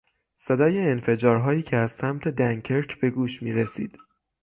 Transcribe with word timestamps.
صدای 0.35 0.89
انفجارهایی 0.89 1.61
که 1.61 1.77
از 1.77 1.91
سمت 1.91 2.27
دنکرک 2.27 2.99
به 2.99 3.09
گوش 3.09 3.43
میرسید 3.43 3.97